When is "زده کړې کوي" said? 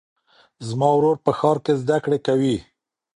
1.81-2.57